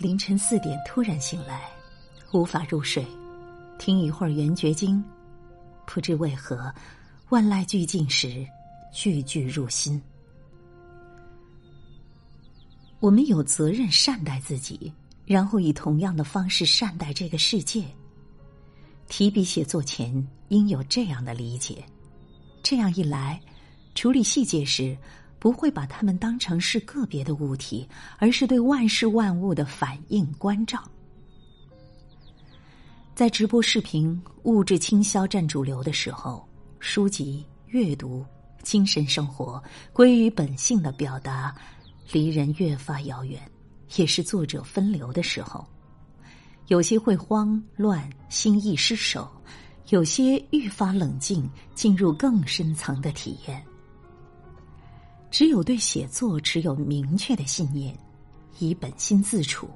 [0.00, 1.68] 凌晨四点突然醒来，
[2.32, 3.06] 无法入睡，
[3.78, 4.96] 听一会儿《圆觉经》，
[5.86, 6.72] 不知为何，
[7.28, 8.46] 万籁俱静时，
[8.94, 10.00] 句句入心。
[12.98, 14.90] 我们有责任善待自己，
[15.26, 17.84] 然后以同样的方式善待这个世界。
[19.06, 21.84] 提笔写作前，应有这样的理解：
[22.62, 23.38] 这样一来，
[23.94, 24.96] 处理细节时，
[25.40, 30.80] 不会把它们当成是个别的物体，而是对万事万物的反应关照。
[33.14, 36.46] 在直播视频物质倾销占主流的时候，
[36.78, 38.24] 书籍阅读、
[38.62, 41.52] 精神生活归于本性的表达。
[42.12, 43.40] 离人越发遥远，
[43.96, 45.64] 也是作者分流的时候。
[46.66, 49.22] 有些会慌乱，心意失守；
[49.90, 53.64] 有些愈发冷静，进入更深层的体验。
[55.30, 57.96] 只有对写作持有明确的信念，
[58.58, 59.68] 以本心自处，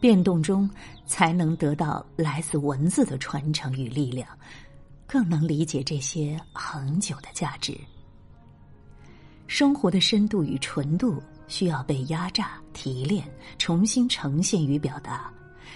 [0.00, 0.68] 变动中
[1.06, 4.28] 才能得到来自文字的传承与力量，
[5.06, 7.78] 更能理解这些恒久的价值。
[9.46, 11.22] 生活的深度与纯度。
[11.50, 15.32] 需要被压榨、提炼、重新呈现与表达，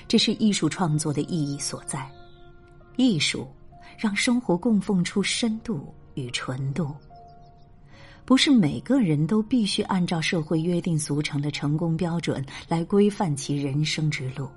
[0.07, 2.07] 这是艺术创作的意义所在。
[2.97, 3.49] 艺术
[3.97, 6.95] 让生活供奉出深度与纯度。
[8.25, 14.49] 不是每个人都必须按照社会约定俗成的成功标准来规范其人生之路。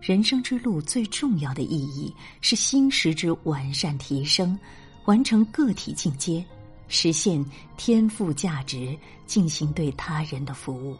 [0.00, 4.58] 人生之路最重要的意义是心识之完善提升，
[5.04, 6.44] 完成个体进阶。
[6.88, 7.44] 实现
[7.76, 10.96] 天赋价值，进行对他人的服务。